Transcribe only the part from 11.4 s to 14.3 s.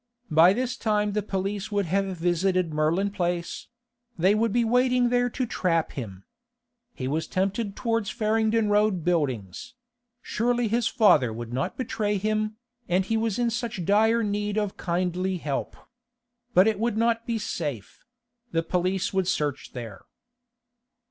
not betray him, and he was in such dire